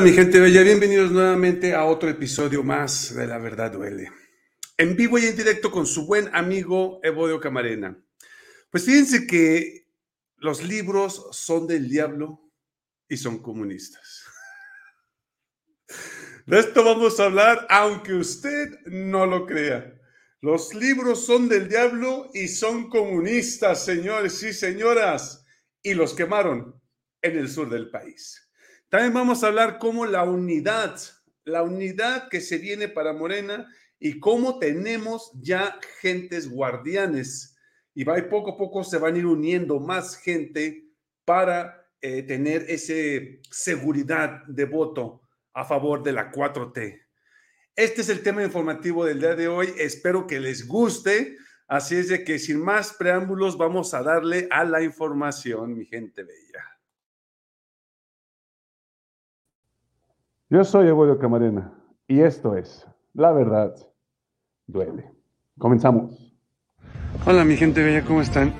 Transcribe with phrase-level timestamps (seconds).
[0.00, 0.62] ¿Qué tal mi gente bella?
[0.62, 4.10] Bienvenidos nuevamente a otro episodio más de La Verdad Duele.
[4.78, 8.02] En vivo y en directo con su buen amigo Evodio Camarena.
[8.70, 9.88] Pues fíjense que
[10.38, 12.50] los libros son del diablo
[13.10, 14.24] y son comunistas.
[16.46, 20.00] De esto vamos a hablar aunque usted no lo crea.
[20.40, 25.44] Los libros son del diablo y son comunistas, señores y señoras.
[25.82, 26.80] Y los quemaron
[27.20, 28.49] en el sur del país.
[28.90, 30.98] También vamos a hablar cómo la unidad,
[31.44, 37.56] la unidad que se viene para Morena y cómo tenemos ya gentes guardianes.
[37.94, 40.88] Y va, poco a poco se van a ir uniendo más gente
[41.24, 42.94] para eh, tener esa
[43.48, 45.22] seguridad de voto
[45.54, 47.00] a favor de la 4T.
[47.76, 49.72] Este es el tema informativo del día de hoy.
[49.78, 51.36] Espero que les guste.
[51.68, 56.24] Así es de que sin más preámbulos vamos a darle a la información, mi gente
[56.24, 56.69] bella.
[60.52, 61.72] Yo soy Evodio Camarena
[62.08, 62.84] y esto es
[63.14, 63.72] La Verdad
[64.66, 65.12] Duele.
[65.56, 66.34] Comenzamos.
[67.24, 68.52] Hola mi gente bella, ¿cómo están?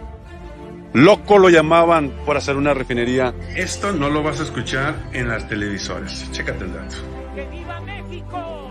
[0.92, 3.34] Loco lo llamaban por hacer una refinería.
[3.56, 6.30] Esto no lo vas a escuchar en las televisoras.
[6.30, 6.94] Chécate el dato.
[7.34, 8.68] ¡Que viva México!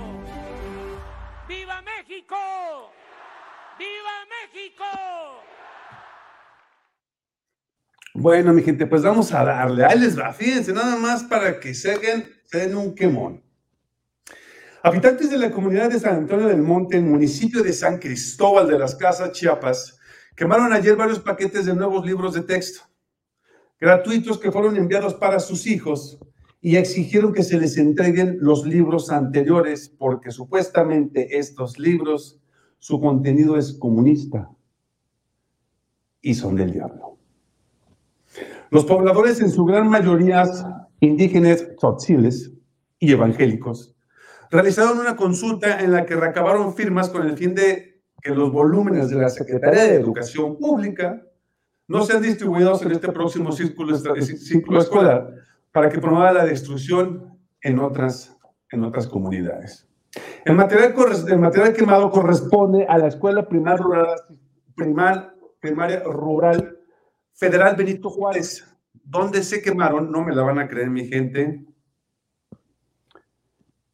[1.49, 2.37] ¡Viva México!
[3.77, 4.85] ¡Viva México!
[8.13, 9.83] Bueno, mi gente, pues vamos a darle.
[9.83, 13.43] Ahí les va, fíjense, nada más para que se hagan en un quemón.
[14.81, 18.67] Habitantes de la comunidad de San Antonio del Monte, en el municipio de San Cristóbal
[18.67, 19.99] de las Casas, Chiapas,
[20.35, 22.89] quemaron ayer varios paquetes de nuevos libros de texto
[23.79, 26.19] gratuitos que fueron enviados para sus hijos
[26.61, 32.39] y exigieron que se les entreguen los libros anteriores porque supuestamente estos libros,
[32.79, 34.49] su contenido es comunista
[36.21, 37.17] y son del diablo.
[38.69, 40.43] Los pobladores en su gran mayoría
[40.99, 42.51] indígenas tzotziles
[42.99, 43.95] y evangélicos
[44.51, 49.09] realizaron una consulta en la que recabaron firmas con el fin de que los volúmenes
[49.09, 51.21] de la Secretaría de Educación Pública
[51.87, 55.33] no sean distribuidos en este próximo círculo, ciclo escolar
[55.71, 58.37] para que promueva la destrucción en otras,
[58.71, 59.87] en otras comunidades.
[60.45, 60.95] El material,
[61.27, 64.07] el material quemado corresponde a la Escuela Primaria Rural,
[64.75, 66.77] Primaria Rural
[67.33, 71.65] Federal Benito Juárez, donde se quemaron, no me la van a creer mi gente,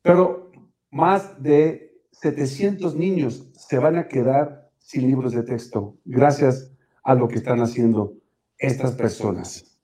[0.01, 0.51] pero
[0.91, 6.72] más de 700 niños se van a quedar sin libros de texto gracias
[7.03, 8.13] a lo que están haciendo
[8.57, 9.79] estas personas.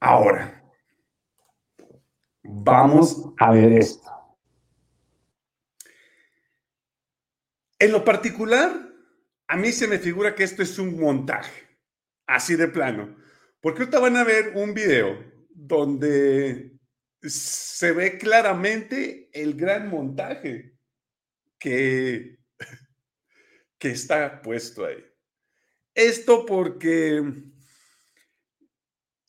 [0.00, 0.62] Ahora,
[2.42, 4.10] vamos a ver esto.
[7.78, 8.70] En lo particular,
[9.48, 11.68] a mí se me figura que esto es un montaje,
[12.26, 13.21] así de plano.
[13.62, 16.72] Porque ahorita van a ver un video donde
[17.22, 20.76] se ve claramente el gran montaje
[21.60, 22.40] que,
[23.78, 25.02] que está puesto ahí.
[25.94, 27.22] Esto porque,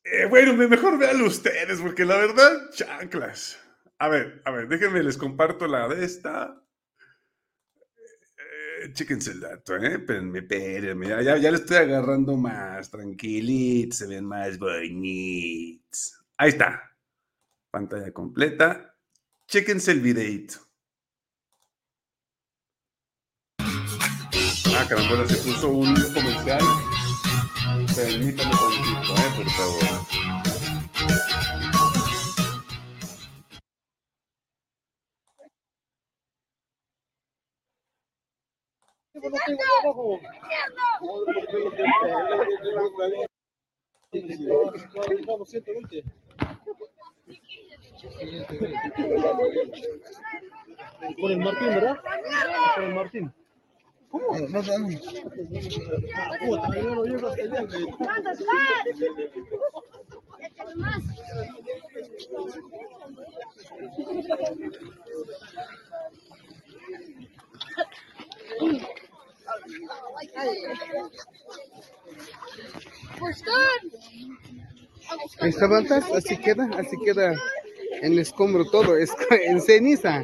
[0.04, 3.60] eh, bueno, mejor véanlo ustedes, porque la verdad, chanclas.
[4.00, 6.63] A ver, a ver, déjenme les comparto la de esta.
[8.92, 9.94] Chéquense el dato, ¿eh?
[9.94, 11.08] Espérenme, espérenme.
[11.08, 12.90] Ya, ya, le estoy agarrando más.
[12.90, 16.20] Tranquilitos, se ven más bonitos.
[16.38, 16.92] Ahí está.
[17.72, 18.96] Pantalla completa.
[19.48, 20.56] Chéquense el videito.
[24.76, 26.62] Ah, caramba, se puso un comercial.
[27.96, 29.32] Permítame tantito, ¿eh?
[29.38, 30.04] Por favor.
[51.20, 51.98] Con el Martín, ¿verdad?
[52.76, 53.34] Con el Martín.
[54.10, 54.38] ¿Cómo?
[54.38, 54.88] No, hasta allá.
[60.76, 61.04] más.
[75.42, 77.36] Esta mantas, así queda, así queda
[78.02, 80.24] en escombro todo, es en ceniza.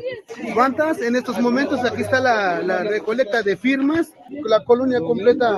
[0.54, 1.02] ¿Cuántas?
[1.02, 5.58] En estos momentos aquí está la, la recolecta de firmas, la colonia completa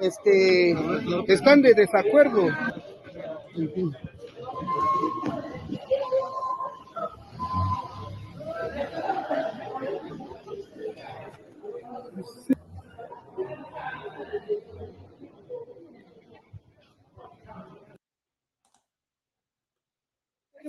[0.00, 0.74] este,
[1.28, 2.48] están de desacuerdo.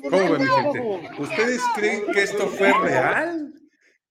[0.10, 0.81] ¿Cómo ven, gente?
[1.19, 3.54] ¿Ustedes creen que esto fue real?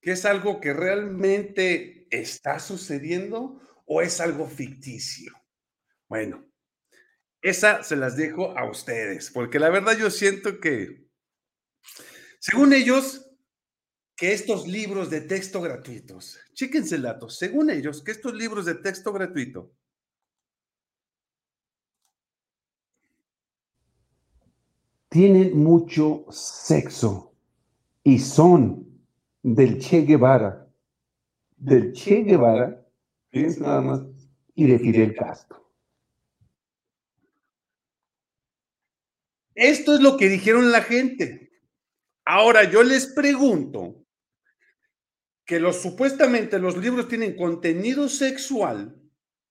[0.00, 5.32] ¿Que es algo que realmente está sucediendo o es algo ficticio?
[6.08, 6.44] Bueno,
[7.40, 11.06] esa se las dejo a ustedes, porque la verdad yo siento que,
[12.40, 13.30] según ellos,
[14.16, 18.74] que estos libros de texto gratuitos, chéquense el dato, según ellos, que estos libros de
[18.74, 19.72] texto gratuito
[25.14, 27.36] tienen mucho sexo
[28.02, 29.00] y son
[29.44, 30.68] del Che Guevara,
[31.56, 32.84] del Che Guevara,
[33.30, 35.70] y de Fidel Castro.
[39.54, 41.52] Esto es lo que dijeron la gente.
[42.24, 44.04] Ahora yo les pregunto
[45.44, 49.00] que los supuestamente los libros tienen contenido sexual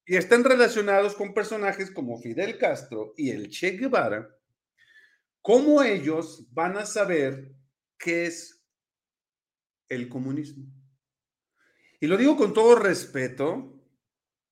[0.06, 4.28] y están relacionados con personajes como Fidel Castro y el Che Guevara,
[5.44, 7.54] ¿cómo ellos van a saber
[8.00, 8.66] qué es
[9.90, 10.66] el comunismo?
[12.00, 13.80] Y lo digo con todo respeto,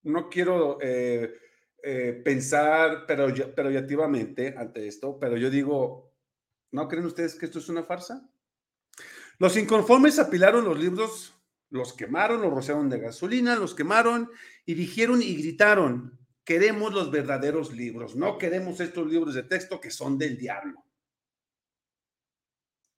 [0.03, 1.33] no quiero eh,
[1.83, 6.13] eh, pensar pero, activamente ante esto, pero yo digo,
[6.71, 8.29] ¿no creen ustedes que esto es una farsa?
[9.39, 11.33] Los inconformes apilaron los libros,
[11.69, 14.29] los quemaron, los rociaron de gasolina, los quemaron
[14.65, 19.91] y dijeron y gritaron, queremos los verdaderos libros, no queremos estos libros de texto que
[19.91, 20.83] son del diablo.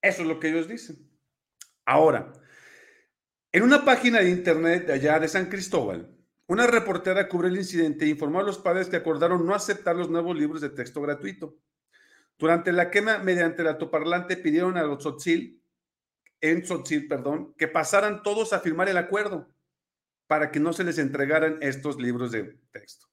[0.02, 1.10] Eso es lo que ellos dicen.
[1.86, 2.34] Ahora,
[3.52, 6.14] en una página de internet de allá de San Cristóbal,
[6.48, 10.10] una reportera cubre el incidente e informó a los padres que acordaron no aceptar los
[10.10, 11.58] nuevos libros de texto gratuito.
[12.38, 15.64] Durante la quema, mediante el altoparlante, pidieron a los Tzotzil,
[16.42, 19.54] en Tzotzil, perdón, que pasaran todos a firmar el acuerdo
[20.28, 23.13] para que no se les entregaran estos libros de texto.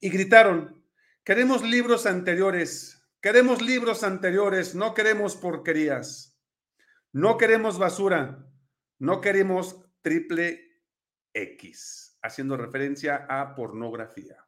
[0.00, 0.84] Y gritaron,
[1.24, 6.38] queremos libros anteriores, queremos libros anteriores, no queremos porquerías,
[7.12, 8.46] no queremos basura,
[8.98, 10.82] no queremos triple
[11.32, 14.46] X haciendo referencia a pornografía.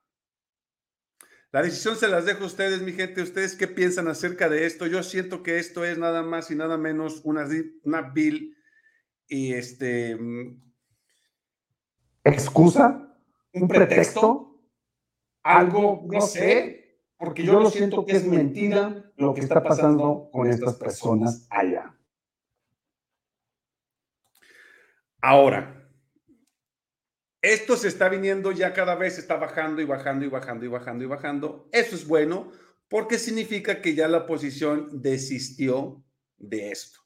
[1.51, 3.23] La decisión se las dejo a ustedes, mi gente.
[3.23, 4.87] ¿Ustedes qué piensan acerca de esto?
[4.87, 7.49] Yo siento que esto es nada más y nada menos una,
[7.85, 8.55] una bill
[9.27, 10.15] y este...
[10.17, 10.61] Mm,
[12.25, 13.17] ¿Excusa?
[13.55, 14.48] ¿Un pretexto?
[15.49, 20.47] Algo, no sé, porque yo lo siento que es mentira lo que está pasando con
[20.47, 21.95] estas personas allá.
[25.21, 25.91] Ahora,
[27.41, 31.05] esto se está viniendo ya cada vez, está bajando y bajando y bajando y bajando
[31.05, 31.69] y bajando.
[31.73, 32.53] Eso es bueno
[32.89, 36.05] porque significa que ya la oposición desistió
[36.37, 37.01] de esto.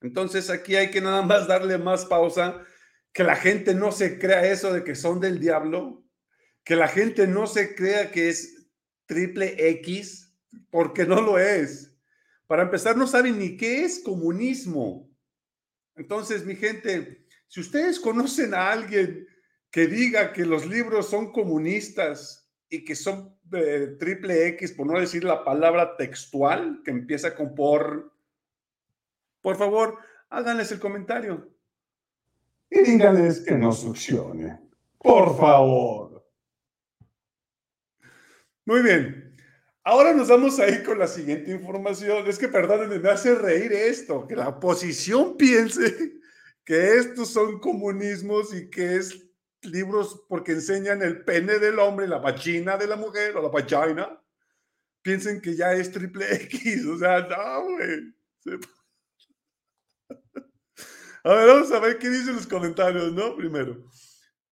[0.00, 2.64] Entonces aquí hay que nada más darle más pausa,
[3.12, 6.01] que la gente no se crea eso de que son del diablo,
[6.64, 8.68] que la gente no se crea que es
[9.06, 10.32] triple X,
[10.70, 11.94] porque no lo es.
[12.46, 15.10] Para empezar, no saben ni qué es comunismo.
[15.96, 19.26] Entonces, mi gente, si ustedes conocen a alguien
[19.70, 24.98] que diga que los libros son comunistas y que son de triple X, por no
[24.98, 28.12] decir la palabra textual, que empieza con por,
[29.40, 29.98] por favor,
[30.30, 31.50] háganles el comentario.
[32.70, 34.60] Y díganles que no succione.
[34.98, 36.11] Por favor.
[38.64, 39.36] Muy bien.
[39.84, 42.26] Ahora nos vamos a ir con la siguiente información.
[42.26, 46.20] Es que, perdónenme, me hace reír esto, que la oposición piense
[46.64, 49.28] que estos son comunismos y que es
[49.62, 54.22] libros porque enseñan el pene del hombre, la vagina de la mujer o la vagina,
[55.02, 56.86] piensen que ya es triple X.
[56.86, 58.14] O sea, no, güey.
[61.24, 63.36] A ver, vamos a ver qué dicen los comentarios, ¿no?
[63.36, 63.88] Primero.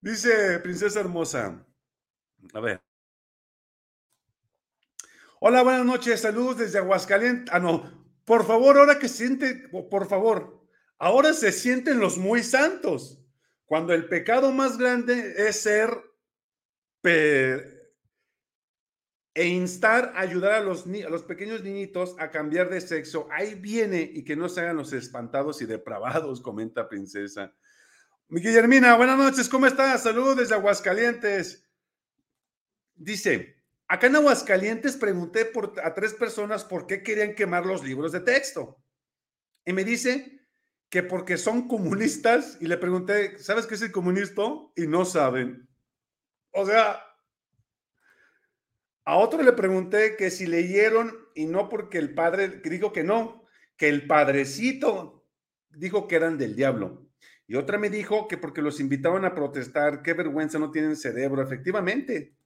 [0.00, 1.66] Dice Princesa Hermosa.
[2.54, 2.80] A ver.
[5.42, 6.20] Hola, buenas noches.
[6.20, 7.46] Saludos desde Aguascalientes.
[7.50, 7.90] Ah, no.
[8.26, 10.68] Por favor, ahora que siente, por favor,
[10.98, 13.24] ahora se sienten los muy santos.
[13.64, 15.98] Cuando el pecado más grande es ser
[17.02, 23.54] e instar a ayudar a los, a los pequeños niñitos a cambiar de sexo, ahí
[23.54, 27.54] viene y que no se hagan los espantados y depravados, comenta Princesa.
[28.28, 30.02] Mi Guillermina, buenas noches, ¿cómo estás?
[30.02, 31.66] Saludos desde Aguascalientes.
[32.94, 33.59] Dice,
[33.90, 35.50] acá en Aguascalientes pregunté
[35.82, 38.80] a tres personas por qué querían quemar los libros de texto.
[39.66, 40.46] Y me dice
[40.88, 44.42] que porque son comunistas y le pregunté, ¿sabes qué es el comunista?
[44.76, 45.68] Y no saben.
[46.52, 47.02] O sea,
[49.04, 53.44] a otro le pregunté que si leyeron y no porque el padre dijo que no,
[53.76, 55.26] que el padrecito
[55.70, 57.08] dijo que eran del diablo.
[57.48, 61.42] Y otra me dijo que porque los invitaban a protestar, qué vergüenza, no tienen cerebro.
[61.42, 62.36] Efectivamente,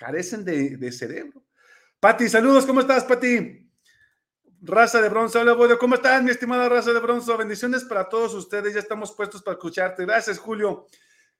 [0.00, 1.44] carecen de, cerebro.
[2.00, 3.70] Pati, saludos, ¿cómo estás, Pati?
[4.62, 7.36] Raza de bronce, hola Bodio, ¿cómo estás, mi estimada raza de bronce?
[7.36, 10.06] Bendiciones para todos ustedes, ya estamos puestos para escucharte.
[10.06, 10.86] Gracias, Julio.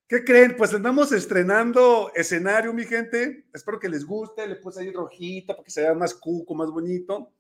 [0.07, 0.57] ¿Qué creen?
[0.59, 3.47] Pues andamos estrenando escenario, mi gente.
[3.55, 4.47] Espero que les guste.
[4.47, 7.33] Le puse ahí rojita para que se vea más cuco, más bonito.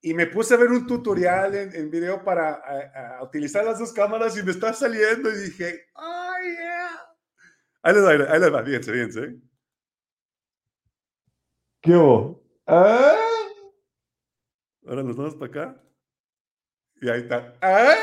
[0.00, 2.60] Y me puse a ver un tutorial en, video para
[3.22, 7.00] utilizar las dos cámaras y me está saliendo y dije, ¡ay, yeah!
[7.82, 9.47] Ahí les va, ahí les va, fíjense, fíjense.
[11.88, 11.94] ¿Qué?
[12.66, 13.16] ¿Ah?
[14.86, 15.82] Ahora nos vamos para acá.
[17.00, 17.56] Y ahí está.
[17.62, 17.96] ¡Ah!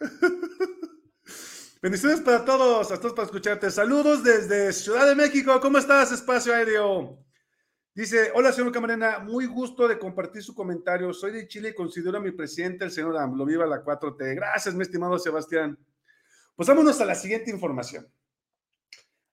[1.80, 3.70] Bendiciones para todos, a todos para escucharte.
[3.70, 5.58] Saludos desde Ciudad de México.
[5.62, 7.18] ¿Cómo estás, espacio aéreo?
[7.94, 11.14] Dice, hola, señor Camarena, muy gusto de compartir su comentario.
[11.14, 13.46] Soy de Chile y considero a mi presidente, el señor AMLO.
[13.46, 14.34] Viva la 4T.
[14.34, 15.78] Gracias, mi estimado Sebastián.
[16.54, 18.06] Pues vámonos a la siguiente información.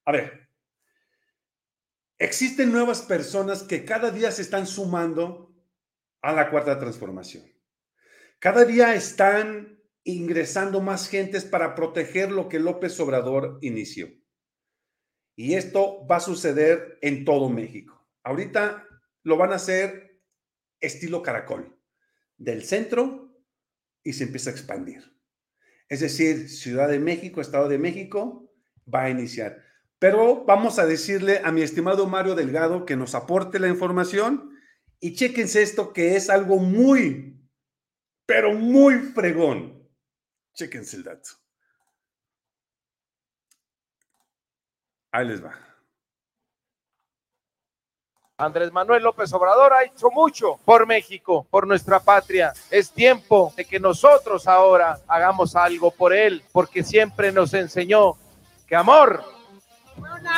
[0.06, 0.49] A ver,
[2.20, 5.56] existen nuevas personas que cada día se están sumando
[6.22, 7.44] a la cuarta transformación.
[8.40, 14.10] Cada día están ingresando más gentes para proteger lo que López Obrador inició.
[15.36, 18.08] Y esto va a suceder en todo México.
[18.24, 18.86] Ahorita
[19.24, 20.22] lo van a hacer
[20.82, 21.78] estilo caracol,
[22.38, 23.42] del centro
[24.04, 25.04] y se empieza a expandir.
[25.88, 28.52] Es decir, Ciudad de México, Estado de México
[28.94, 29.69] va a iniciar.
[30.00, 34.58] Pero vamos a decirle a mi estimado Mario Delgado que nos aporte la información
[35.02, 37.38] y chéquense esto que es algo muy,
[38.26, 39.88] pero muy fregón.
[40.54, 41.30] Chéquense el dato.
[45.12, 45.58] Ahí les va.
[48.38, 52.54] Andrés Manuel López Obrador ha hecho mucho por México, por nuestra patria.
[52.72, 58.14] Es tiempo de que nosotros ahora hagamos algo por él, porque siempre nos enseñó
[58.66, 59.26] que amor,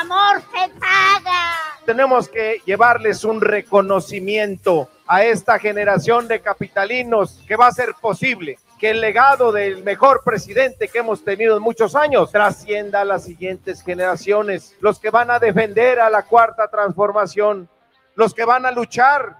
[0.01, 1.53] amor se paga.
[1.85, 8.57] tenemos que llevarles un reconocimiento a esta generación de capitalinos que va a ser posible
[8.79, 13.25] que el legado del mejor presidente que hemos tenido en muchos años trascienda a las
[13.25, 17.69] siguientes generaciones, los que van a defender a la cuarta transformación,
[18.15, 19.37] los que van a luchar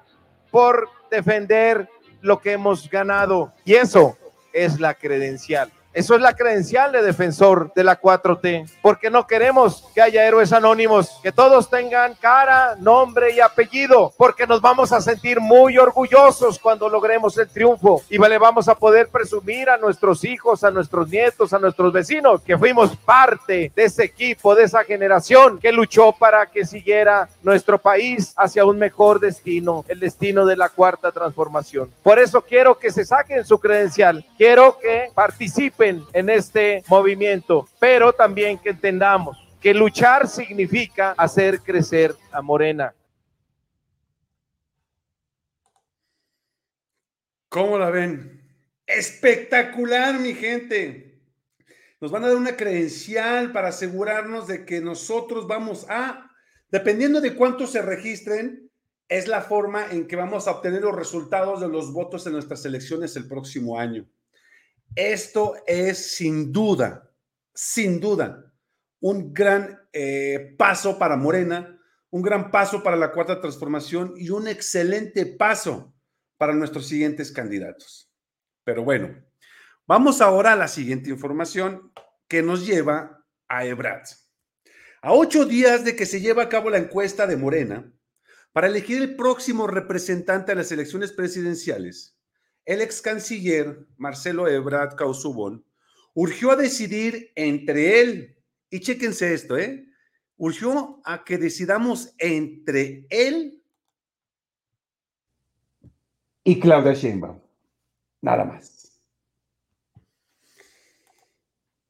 [0.51, 1.89] por defender
[2.21, 3.51] lo que hemos ganado.
[3.65, 4.15] Y eso
[4.53, 5.71] es la credencial.
[5.93, 10.53] Eso es la credencial de defensor de la 4T, porque no queremos que haya héroes
[10.53, 16.59] anónimos, que todos tengan cara, nombre y apellido, porque nos vamos a sentir muy orgullosos
[16.59, 21.09] cuando logremos el triunfo y le vamos a poder presumir a nuestros hijos, a nuestros
[21.09, 26.13] nietos, a nuestros vecinos que fuimos parte de ese equipo, de esa generación que luchó
[26.13, 31.91] para que siguiera nuestro país hacia un mejor destino, el destino de la cuarta transformación.
[32.01, 38.13] Por eso quiero que se saquen su credencial, quiero que participen en este movimiento, pero
[38.13, 42.93] también que entendamos que luchar significa hacer crecer a Morena.
[47.49, 48.41] ¿Cómo la ven?
[48.87, 51.21] Espectacular, mi gente.
[51.99, 56.31] Nos van a dar una credencial para asegurarnos de que nosotros vamos a,
[56.69, 58.71] dependiendo de cuántos se registren,
[59.07, 62.65] es la forma en que vamos a obtener los resultados de los votos en nuestras
[62.65, 64.07] elecciones el próximo año.
[64.95, 67.09] Esto es sin duda,
[67.53, 68.53] sin duda,
[68.99, 71.79] un gran eh, paso para Morena,
[72.09, 75.93] un gran paso para la cuarta transformación y un excelente paso
[76.37, 78.11] para nuestros siguientes candidatos.
[78.65, 79.15] Pero bueno,
[79.87, 81.93] vamos ahora a la siguiente información
[82.27, 84.07] que nos lleva a Ebrard.
[85.01, 87.91] A ocho días de que se lleve a cabo la encuesta de Morena
[88.51, 92.17] para elegir el próximo representante a las elecciones presidenciales,
[92.65, 95.65] el ex canciller Marcelo Ebrard Causubón
[96.13, 98.37] urgió a decidir entre él,
[98.69, 99.85] y chéquense esto, ¿eh?
[100.37, 103.61] Urgió a que decidamos entre él
[106.43, 107.39] Y Claudia Sheinbaum.
[108.21, 108.99] Nada más.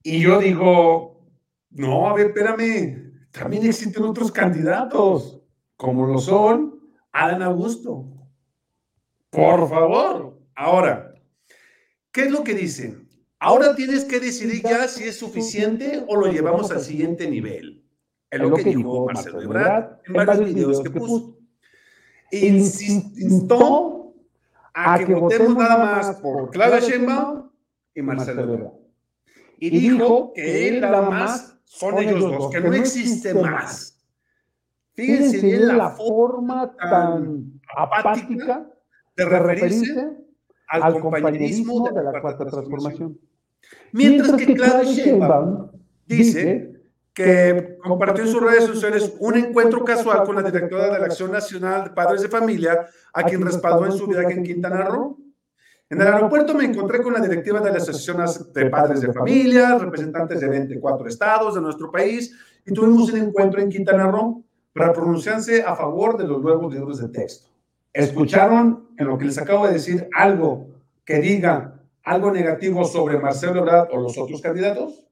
[0.03, 1.21] Y yo digo,
[1.69, 5.39] no, a ver, espérame, también existen otros candidatos,
[5.77, 6.79] como lo son
[7.11, 8.05] Adán Augusto.
[9.29, 10.30] Por favor.
[10.61, 11.15] Ahora,
[12.11, 13.09] ¿qué es lo que dicen?
[13.39, 17.83] Ahora tienes que decidir ya si es suficiente o lo llevamos al siguiente nivel.
[18.29, 21.35] Es lo que dijo Marcelo Ebrard en varios videos que puso.
[22.31, 24.13] Instó
[24.75, 27.49] a que votemos nada más por Claudia Sheinbaum
[27.95, 28.73] y Marcelo Ebrard.
[29.57, 33.99] Y dijo que él nada más son ellos dos, que no existe más.
[34.93, 38.71] Fíjense bien la forma tan apática
[39.17, 40.20] de referirse
[40.71, 43.19] al compañerismo de la cuarta transformación.
[43.91, 45.69] Mientras que Claudia Sheinbaum
[46.05, 46.71] dice
[47.13, 51.31] que compartió en sus redes sociales un encuentro casual con la directora de la Acción
[51.31, 55.17] Nacional de Padres de Familia, a quien respaldó en su viaje en Quintana Roo.
[55.89, 58.23] En el aeropuerto me encontré con la directiva de la Asociación
[58.53, 62.33] de Padres de Familia, representantes de 24 estados de nuestro país,
[62.65, 67.01] y tuvimos un encuentro en Quintana Roo para pronunciarse a favor de los nuevos libros
[67.01, 67.50] de texto.
[67.93, 70.69] ¿Escucharon en lo que les acabo de decir algo
[71.05, 75.05] que diga algo negativo sobre Marcelo Ebrard o los otros candidatos?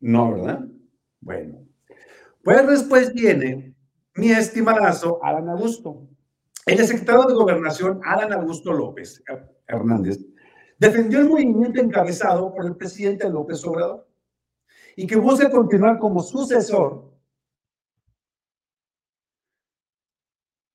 [0.00, 0.64] No, ¿verdad?
[1.20, 1.66] Bueno.
[2.42, 3.74] Pues después viene
[4.16, 6.08] mi estimadazo Alan Augusto.
[6.66, 9.22] El secretario de Gobernación, Alan Augusto López
[9.66, 10.18] Hernández,
[10.78, 14.08] defendió el movimiento encabezado por el presidente López Obrador
[14.96, 17.12] y que busca continuar como sucesor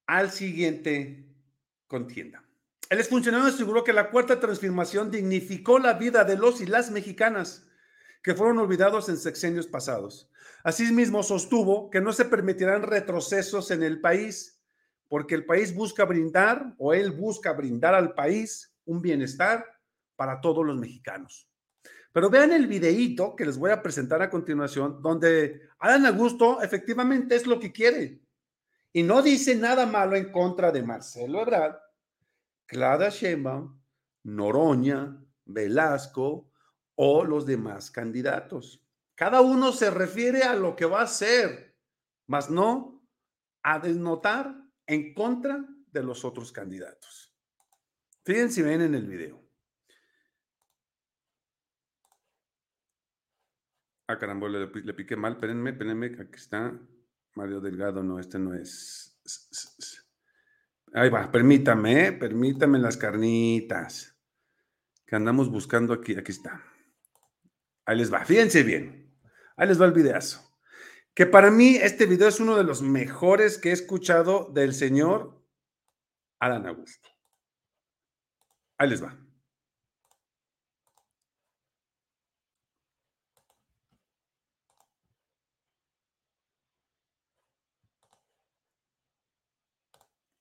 [0.06, 1.29] al siguiente
[1.89, 2.41] contienda.
[2.89, 7.67] El exfuncionario aseguró que la cuarta transformación dignificó la vida de los y las mexicanas
[8.24, 10.31] que fueron olvidados en sexenios pasados.
[10.63, 14.62] Asimismo, sostuvo que no se permitirán retrocesos en el país,
[15.08, 19.65] porque el país busca brindar, o él busca brindar al país, un bienestar
[20.15, 21.48] para todos los mexicanos.
[22.12, 27.36] Pero vean el videíto que les voy a presentar a continuación, donde Adán Augusto efectivamente
[27.36, 28.19] es lo que quiere.
[28.91, 31.77] Y no dice nada malo en contra de Marcelo Ebrard,
[32.65, 33.79] Clara Sheinbaum,
[34.24, 36.51] Noroña, Velasco
[36.96, 38.84] o los demás candidatos.
[39.15, 41.77] Cada uno se refiere a lo que va a hacer,
[42.27, 43.05] mas no
[43.63, 44.55] a desnotar
[44.88, 47.36] en contra de los otros candidatos.
[48.24, 49.43] Fíjense si ven en el video.
[54.08, 56.80] Ah, caramba, le, le piqué mal, espérenme, espérenme, aquí está.
[57.39, 59.17] Mario Delgado, no, este no es.
[60.93, 62.12] Ahí va, permítame, ¿eh?
[62.12, 64.13] permítame las carnitas
[65.08, 66.17] que andamos buscando aquí.
[66.17, 66.62] Aquí está.
[67.86, 69.17] Ahí les va, fíjense bien.
[69.56, 70.52] Ahí les va el videazo.
[71.13, 75.41] Que para mí este video es uno de los mejores que he escuchado del señor
[76.39, 77.08] Alan Augusto.
[78.78, 79.17] Ahí les va.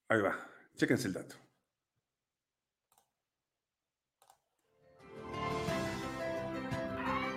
[0.09, 0.35] Ahí va,
[0.77, 1.35] chéquense el dato.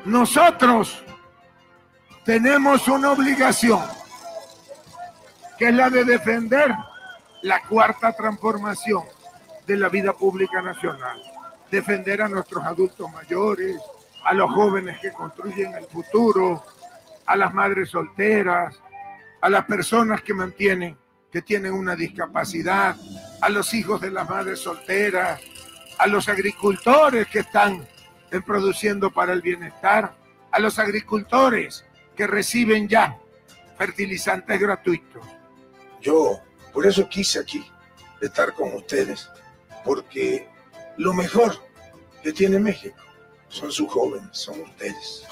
[0.06, 1.04] Nosotros
[2.26, 3.82] tenemos una obligación,
[5.60, 6.74] que es la de defender
[7.44, 9.04] la cuarta transformación
[9.68, 11.22] de la vida pública nacional.
[11.70, 13.80] Defender a nuestros adultos mayores,
[14.24, 16.64] a los jóvenes que construyen el futuro,
[17.26, 18.80] a las madres solteras,
[19.42, 20.98] a las personas que mantienen
[21.32, 22.96] que tienen una discapacidad,
[23.41, 25.39] a los hijos de las madres solteras,
[25.98, 27.88] a los agricultores que están
[28.46, 30.15] produciendo para el bienestar,
[30.52, 33.17] a los agricultores que reciben ya
[33.78, 35.26] fertilizantes gratuitos.
[36.02, 36.39] Yo
[36.74, 37.65] por eso quise aquí
[38.22, 39.30] estar con ustedes,
[39.84, 40.48] porque
[40.98, 41.56] lo mejor
[42.22, 42.98] que tiene México
[43.48, 45.26] son sus jóvenes, son ustedes.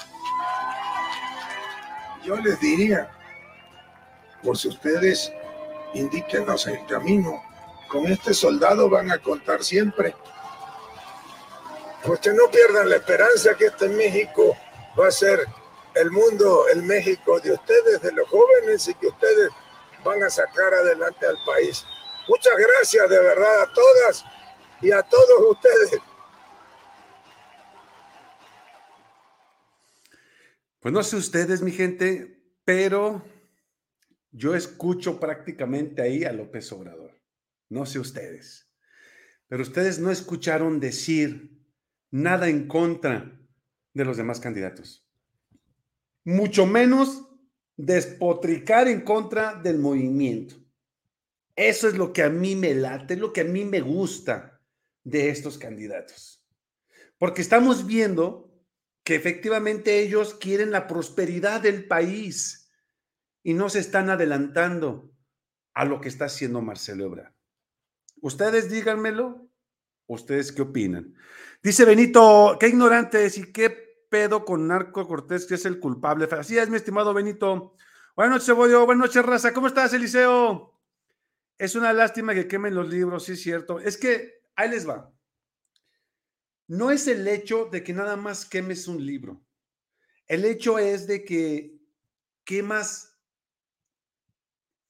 [2.24, 3.10] Yo les diría,
[4.42, 5.32] por si ustedes
[5.94, 7.42] indíquenos el camino.
[7.88, 10.14] Con este soldado van a contar siempre.
[12.04, 14.56] Pues que no pierdan la esperanza que este México
[14.98, 15.46] va a ser
[15.94, 19.50] el mundo, el México de ustedes, de los jóvenes, y que ustedes
[20.04, 21.84] van a sacar adelante al país.
[22.28, 24.24] Muchas gracias de verdad a todas
[24.80, 26.00] y a todos ustedes.
[30.80, 33.22] Pues sé ustedes, mi gente, pero
[34.32, 37.20] yo escucho prácticamente ahí a López Obrador.
[37.68, 38.70] No sé ustedes.
[39.48, 41.58] Pero ustedes no escucharon decir
[42.10, 43.40] nada en contra
[43.92, 45.06] de los demás candidatos.
[46.24, 47.26] Mucho menos
[47.76, 50.56] despotricar en contra del movimiento.
[51.56, 54.60] Eso es lo que a mí me late, lo que a mí me gusta
[55.02, 56.44] de estos candidatos.
[57.18, 58.50] Porque estamos viendo
[59.02, 62.59] que efectivamente ellos quieren la prosperidad del país
[63.42, 65.12] y no se están adelantando
[65.74, 67.32] a lo que está haciendo Marcelo Ebrard.
[68.20, 69.48] Ustedes díganmelo,
[70.06, 71.14] ustedes qué opinan.
[71.62, 76.28] Dice Benito, qué ignorante es y qué pedo con Narco Cortés, que es el culpable.
[76.30, 77.76] Así es, mi estimado Benito.
[78.16, 78.84] Buenas noches, Cebollo.
[78.84, 79.54] Buenas noches, Raza.
[79.54, 80.78] ¿Cómo estás, Eliseo?
[81.56, 83.78] Es una lástima que quemen los libros, sí es cierto.
[83.78, 85.12] Es que, ahí les va.
[86.66, 89.42] No es el hecho de que nada más quemes un libro.
[90.26, 91.78] El hecho es de que
[92.44, 93.09] quemas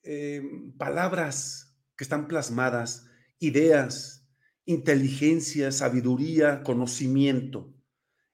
[0.03, 3.07] Em, palabras que están plasmadas,
[3.39, 4.27] ideas,
[4.65, 7.75] inteligencia, sabiduría, conocimiento.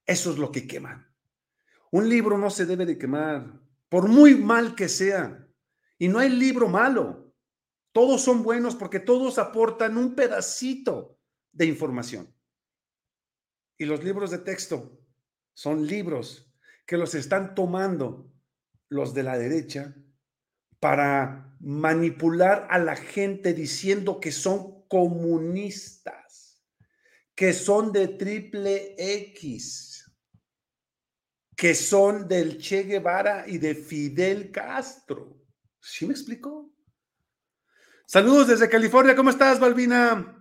[0.05, 1.13] Eso es lo que queman.
[1.91, 3.61] Un libro no se debe de quemar.
[3.89, 5.49] por muy mal que sea.
[5.97, 7.33] Y no hay libro malo.
[7.93, 11.19] Todos son buenos porque todos aportan un pedacito
[11.53, 12.35] de información.
[13.79, 15.01] Y los libros de texto
[15.55, 16.53] son libros
[16.85, 18.29] que los están tomando
[18.89, 19.97] los de la derecha
[20.81, 26.63] para manipular a la gente diciendo que son comunistas,
[27.35, 30.11] que son de triple X,
[31.57, 35.43] que son del Che Guevara y de Fidel Castro.
[35.81, 36.71] ¿Sí me explico?
[38.07, 40.33] Saludos desde California, ¿cómo estás, Balbina?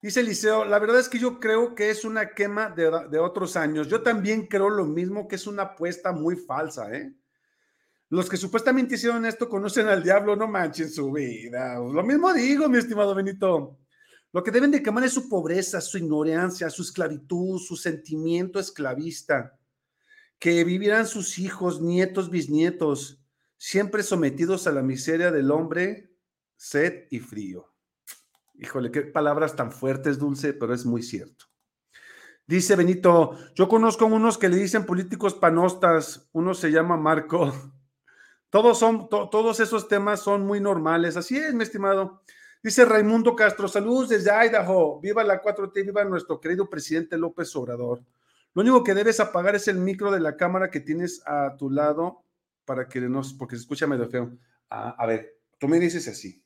[0.00, 3.56] Dice Eliseo, la verdad es que yo creo que es una quema de, de, otros
[3.56, 3.86] años.
[3.86, 7.14] Yo también creo lo mismo, que es una apuesta muy falsa, ¿eh?
[8.12, 11.78] Los que supuestamente hicieron esto conocen al diablo, no manchen su vida.
[11.78, 13.78] Lo mismo digo, mi estimado Benito.
[14.34, 19.58] Lo que deben de quemar es su pobreza, su ignorancia, su esclavitud, su sentimiento esclavista.
[20.38, 23.24] Que vivirán sus hijos, nietos, bisnietos,
[23.56, 26.14] siempre sometidos a la miseria del hombre,
[26.54, 27.72] sed y frío.
[28.56, 31.46] Híjole, qué palabras tan fuertes, Dulce, pero es muy cierto.
[32.46, 37.50] Dice Benito, yo conozco unos que le dicen políticos panostas, uno se llama Marco.
[38.52, 41.16] Todos, son, todos esos temas son muy normales.
[41.16, 42.22] Así es, mi estimado.
[42.62, 45.00] Dice Raimundo Castro, saludos desde Idaho.
[45.00, 48.04] Viva la 4T, viva nuestro querido presidente López Obrador.
[48.52, 51.70] Lo único que debes apagar es el micro de la cámara que tienes a tu
[51.70, 52.26] lado
[52.66, 54.36] para que no, porque se escucha medio feo.
[54.68, 56.44] Ah, a ver, tú me dices así.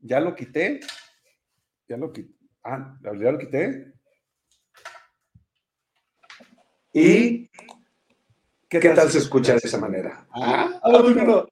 [0.00, 0.80] Ya lo quité.
[1.88, 2.34] Ya lo quité.
[2.62, 3.94] Ah, ya lo quité.
[6.92, 7.50] ¿Y
[8.72, 10.26] qué, ¿Qué tal, se escucha de esa manera?
[10.32, 10.80] Ah.
[10.82, 11.46] Bueno,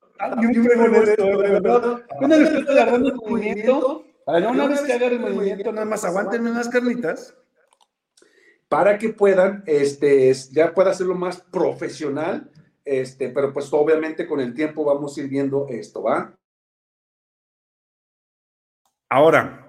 [2.36, 4.04] le estoy agarrando el movimiento.
[4.24, 7.34] Para una vez que haga el movimiento, nada más aguántenme unas carnitas
[8.68, 12.50] para que puedan, este, ya pueda hacerlo más profesional,
[12.84, 16.34] este, pero pues obviamente con el tiempo vamos a ir viendo esto, ¿va?
[19.08, 19.66] Ahora,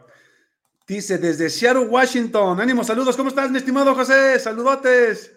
[0.88, 2.60] Dice desde Seattle, Washington.
[2.60, 3.16] Ánimo, saludos.
[3.16, 4.38] ¿Cómo estás, mi estimado José?
[4.40, 5.34] Saludotes.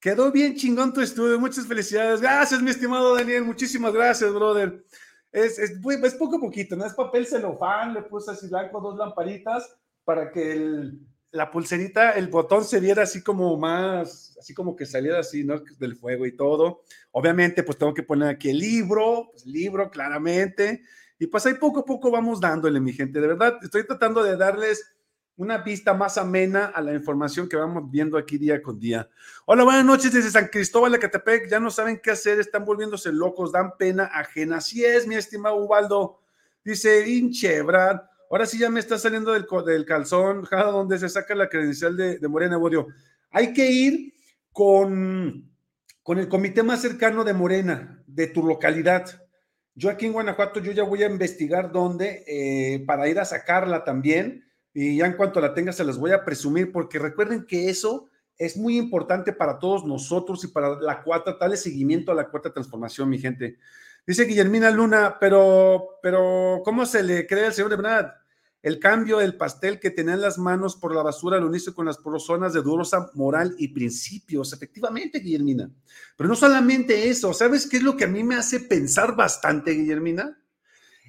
[0.00, 1.40] Quedó bien chingón tu estudio.
[1.40, 2.20] Muchas felicidades.
[2.20, 3.44] Gracias, mi estimado Daniel.
[3.44, 4.84] Muchísimas gracias, brother.
[5.32, 6.86] Es, es, es poco a poquito, ¿no?
[6.86, 7.94] Es papel celofán.
[7.94, 9.68] Le puse así blanco dos lamparitas
[10.04, 11.00] para que el,
[11.32, 15.60] la pulserita, el botón se viera así como más, así como que saliera así, ¿no?
[15.78, 16.82] Del fuego y todo.
[17.10, 20.82] Obviamente, pues tengo que poner aquí el libro, pues libro, claramente.
[21.18, 23.20] Y pues ahí poco a poco vamos dándole, mi gente.
[23.20, 24.94] De verdad, estoy tratando de darles
[25.38, 29.08] una vista más amena a la información que vamos viendo aquí día con día.
[29.46, 31.48] Hola, buenas noches desde San Cristóbal de Catepec.
[31.48, 34.56] Ya no saben qué hacer, están volviéndose locos, dan pena ajena.
[34.56, 36.20] Así es, mi estimado Ubaldo.
[36.64, 38.00] Dice, hinche, Brad.
[38.30, 42.18] Ahora sí ya me está saliendo del, del calzón, donde se saca la credencial de,
[42.18, 42.88] de Morena Bodio.
[43.30, 44.12] Hay que ir
[44.52, 45.48] con,
[46.02, 49.28] con el comité más cercano de Morena, de tu localidad
[49.78, 53.84] yo aquí en Guanajuato, yo ya voy a investigar dónde eh, para ir a sacarla
[53.84, 54.47] también.
[54.80, 58.08] Y ya en cuanto la tenga, se las voy a presumir, porque recuerden que eso
[58.36, 62.52] es muy importante para todos nosotros y para la cuarta, darle seguimiento a la cuarta
[62.52, 63.58] transformación, mi gente.
[64.06, 68.06] Dice Guillermina Luna, pero, pero, ¿cómo se le cree al señor Ebrard?
[68.62, 71.86] El cambio del pastel que tenía en las manos por la basura lo hizo con
[71.86, 74.52] las personas de durosa moral y principios.
[74.52, 75.68] Efectivamente, Guillermina.
[76.16, 79.72] Pero no solamente eso, ¿sabes qué es lo que a mí me hace pensar bastante,
[79.72, 80.40] Guillermina?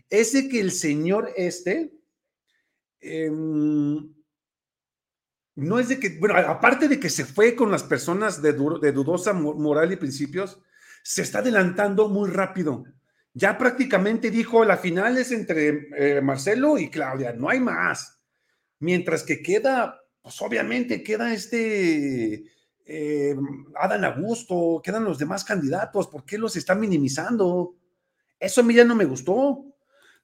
[0.10, 1.99] Es de que el señor este,
[3.02, 4.14] em,
[5.56, 9.34] no es de que, bueno, aparte de que se fue con las personas de, dudosa
[9.34, 10.62] moral y principios,
[11.04, 12.86] se está adelantando muy rápido
[13.34, 18.20] ya prácticamente dijo, la final es entre eh, Marcelo y Claudia, no hay más.
[18.80, 22.44] Mientras que queda, pues obviamente queda este
[22.86, 23.36] eh,
[23.76, 27.76] Adán Augusto, quedan los demás candidatos, ¿por qué los están minimizando?
[28.40, 29.66] Eso a mí ya no me gustó.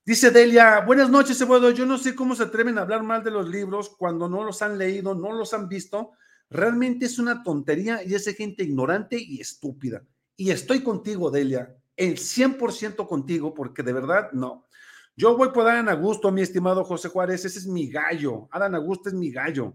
[0.05, 1.71] Dice Delia, buenas noches, Eduardo.
[1.71, 4.61] Yo no sé cómo se atreven a hablar mal de los libros cuando no los
[4.61, 6.11] han leído, no los han visto.
[6.49, 10.03] Realmente es una tontería y es gente ignorante y estúpida.
[10.37, 14.67] Y estoy contigo, Delia el 100% contigo, porque de verdad no.
[15.15, 18.49] Yo voy por Adán Augusto, mi estimado José Juárez, ese es mi gallo.
[18.51, 19.73] Adán Augusto es mi gallo.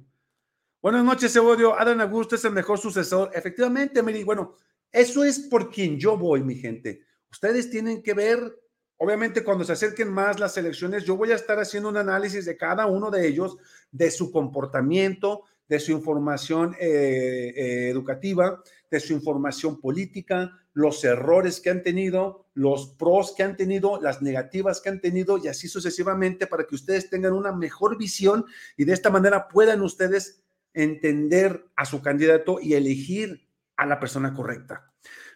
[0.83, 1.79] Buenas noches, Evodio.
[1.79, 3.31] Adán Augusto es el mejor sucesor.
[3.35, 4.57] Efectivamente, Miri, bueno,
[4.93, 7.03] eso es por quien yo voy, mi gente.
[7.31, 8.60] Ustedes tienen que ver,
[9.01, 12.57] obviamente, cuando se acerquen más las elecciones, yo voy a estar haciendo un análisis de
[12.57, 13.57] cada uno de ellos,
[13.91, 21.61] de su comportamiento, de su información eh, eh, educativa, de su información política, los errores
[21.61, 25.67] que han tenido, los pros que han tenido, las negativas que han tenido y así
[25.67, 28.45] sucesivamente para que ustedes tengan una mejor visión
[28.77, 30.43] y de esta manera puedan ustedes
[30.75, 34.93] entender a su candidato y elegir a la persona correcta.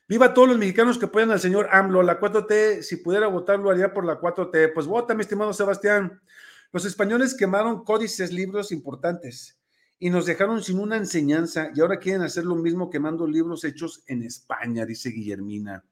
[0.09, 2.03] Viva todos los mexicanos que apoyan al señor AMLO.
[2.03, 4.73] La 4T, si pudiera votar, lo haría por la 4T.
[4.75, 6.21] Pues vota, mi estimado Sebastián.
[6.73, 9.59] Los españoles quemaron códices, libros importantes
[9.99, 14.03] y nos dejaron sin una enseñanza y ahora quieren hacer lo mismo quemando libros hechos
[14.07, 15.85] en España, dice Guillermina.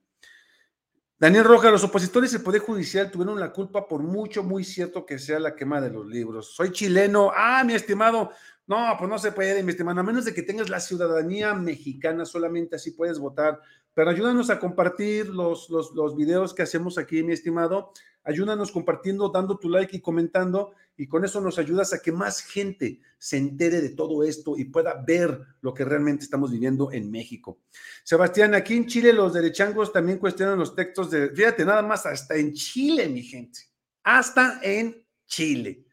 [1.18, 5.20] Daniel Roja, los opositores del Poder Judicial tuvieron la culpa por mucho, muy cierto que
[5.20, 6.52] sea la quema de los libros.
[6.52, 7.30] Soy chileno.
[7.32, 8.32] Ah, mi estimado.
[8.66, 10.00] No, pues no se puede, mi estimado.
[10.00, 13.60] A menos de que tengas la ciudadanía mexicana, solamente así puedes votar.
[13.94, 17.92] Pero ayúdanos a compartir los, los, los videos que hacemos aquí, mi estimado.
[18.24, 22.40] Ayúdanos compartiendo, dando tu like y comentando, y con eso nos ayudas a que más
[22.40, 27.10] gente se entere de todo esto y pueda ver lo que realmente estamos viviendo en
[27.10, 27.58] México.
[28.04, 32.36] Sebastián, aquí en Chile los derechangos también cuestionan los textos de, fíjate, nada más hasta
[32.36, 33.60] en Chile, mi gente,
[34.04, 35.86] hasta en Chile.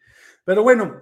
[0.43, 1.01] Pero bueno,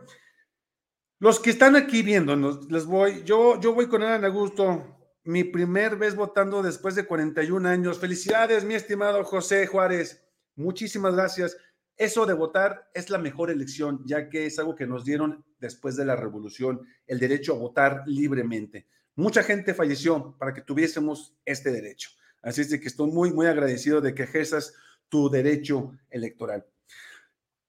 [1.19, 5.97] los que están aquí viéndonos, les voy, yo, yo voy con Ana Augusto, mi primer
[5.97, 7.99] vez votando después de 41 años.
[7.99, 10.23] Felicidades, mi estimado José Juárez.
[10.55, 11.57] Muchísimas gracias.
[11.97, 15.95] Eso de votar es la mejor elección, ya que es algo que nos dieron después
[15.95, 18.87] de la revolución, el derecho a votar libremente.
[19.15, 22.11] Mucha gente falleció para que tuviésemos este derecho.
[22.43, 24.75] Así es de que estoy muy, muy agradecido de que ejerzas
[25.09, 26.65] tu derecho electoral.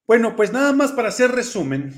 [0.06, 1.94] Bueno, pues nada más para hacer resumen,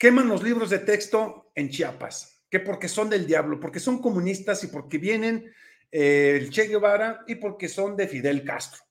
[0.00, 4.64] queman los libros de texto en Chiapas, que porque son del diablo, porque son comunistas
[4.64, 5.52] y porque vienen
[5.92, 8.82] eh, el Che Guevara y porque son de Fidel Castro.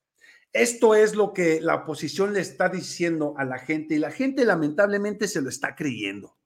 [0.53, 4.45] Esto es lo que la oposición le está diciendo a la gente y la gente
[4.45, 6.37] lamentablemente se lo está creyendo.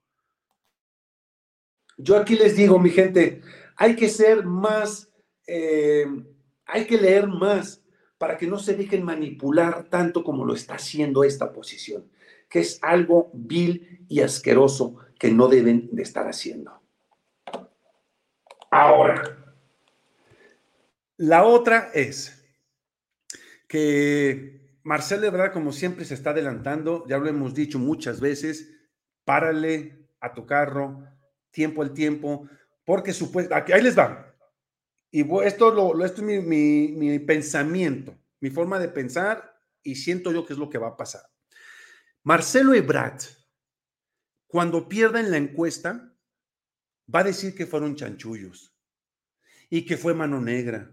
[1.98, 3.42] Yo aquí les digo, mi gente,
[3.76, 5.12] hay que ser más,
[5.46, 6.06] eh,
[6.64, 7.82] hay que leer más
[8.16, 12.10] para que no se dejen manipular tanto como lo está haciendo esta oposición,
[12.54, 16.80] que es algo vil y asqueroso que no deben de estar haciendo.
[18.70, 19.56] Ahora,
[21.16, 22.46] la otra es,
[23.66, 28.70] que Marcelo Ebrard, como siempre, se está adelantando, ya lo hemos dicho muchas veces,
[29.24, 31.02] párale a tu carro,
[31.50, 32.48] tiempo al tiempo,
[32.84, 34.32] porque supuestamente, ahí les va.
[35.10, 40.52] Y esto, lo, es mi, mi pensamiento, mi forma de pensar, y siento yo que
[40.52, 41.33] es lo que va a pasar.
[42.26, 43.20] Marcelo Ebrard,
[44.46, 46.16] cuando pierda en la encuesta,
[47.14, 48.74] va a decir que fueron chanchullos
[49.68, 50.90] y que fue mano negra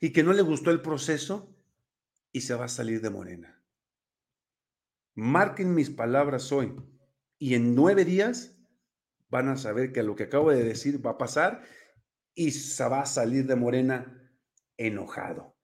[0.00, 1.56] y que no le gustó el proceso
[2.32, 3.62] y se va a salir de Morena.
[5.14, 6.74] Marquen mis palabras hoy
[7.38, 8.58] y en nueve días
[9.28, 11.62] van a saber que lo que acabo de decir va a pasar
[12.34, 14.28] y se va a salir de Morena
[14.76, 15.56] enojado.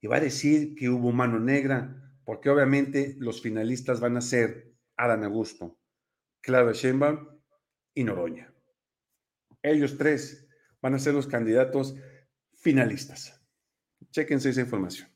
[0.00, 4.72] Y va a decir que hubo mano negra, porque obviamente los finalistas van a ser
[4.96, 5.78] Adán Augusto,
[6.40, 7.40] Claudia Sheinbaum
[7.94, 8.52] y Noroña.
[9.62, 10.46] Ellos tres
[10.80, 11.94] van a ser los candidatos
[12.54, 13.40] finalistas.
[14.10, 15.08] Chequense esa información.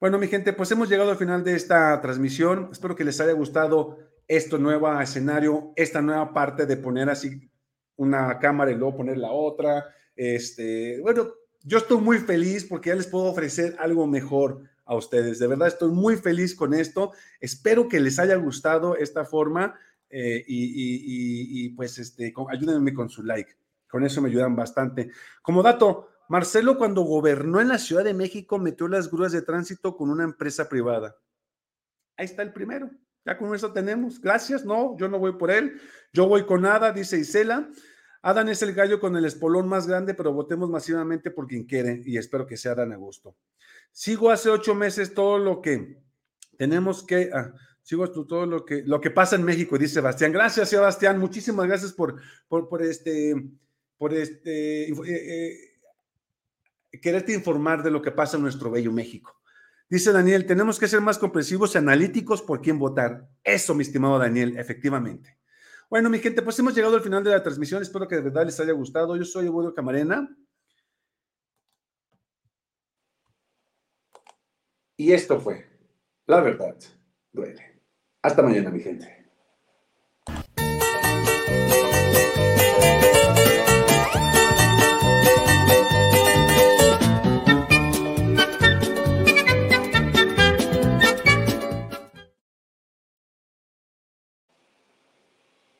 [0.00, 2.70] Bueno, mi gente, pues hemos llegado al final de esta transmisión.
[2.72, 7.50] Espero que les haya gustado este nuevo escenario, esta nueva parte de poner así
[7.96, 9.94] una cámara y luego poner la otra.
[10.16, 15.38] Este, bueno, yo estoy muy feliz porque ya les puedo ofrecer algo mejor a ustedes.
[15.38, 17.12] De verdad, estoy muy feliz con esto.
[17.38, 19.78] Espero que les haya gustado esta forma
[20.10, 23.56] eh, y, y, pues este, ayúdenme con su like.
[23.88, 25.12] Con eso me ayudan bastante.
[25.42, 29.96] Como dato, Marcelo cuando gobernó en la Ciudad de México metió las grúas de tránsito
[29.96, 31.16] con una empresa privada.
[32.16, 32.90] Ahí está el primero.
[33.24, 34.20] Ya con eso tenemos.
[34.20, 34.64] Gracias.
[34.64, 35.80] No, yo no voy por él.
[36.12, 37.70] Yo voy con Ada, dice Isela.
[38.22, 42.02] Adán es el gallo con el espolón más grande, pero votemos masivamente por quien quiere
[42.04, 43.34] y espero que sea Dan a gusto.
[43.92, 45.98] Sigo hace ocho meses todo lo que
[46.56, 47.30] tenemos que.
[47.32, 47.52] Ah,
[47.82, 50.32] sigo todo lo que, lo que pasa en México, dice Sebastián.
[50.32, 51.18] Gracias, Sebastián.
[51.18, 53.34] Muchísimas gracias por, por, este.
[53.96, 54.94] Por este eh,
[56.92, 59.40] eh, quererte informar de lo que pasa en nuestro bello México.
[59.88, 63.28] Dice Daniel, tenemos que ser más comprensivos y analíticos por quién votar.
[63.42, 65.39] Eso, mi estimado Daniel, efectivamente.
[65.90, 67.82] Bueno, mi gente, pues hemos llegado al final de la transmisión.
[67.82, 69.16] Espero que de verdad les haya gustado.
[69.16, 70.28] Yo soy Eduardo Camarena.
[74.96, 75.66] Y esto fue
[76.26, 76.76] La Verdad
[77.32, 77.82] Duele.
[78.22, 79.19] Hasta mañana, mi gente.